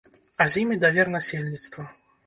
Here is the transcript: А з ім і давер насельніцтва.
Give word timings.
А 0.45 0.47
з 0.53 0.63
ім 0.63 0.73
і 0.77 0.79
давер 0.85 1.15
насельніцтва. 1.19 1.89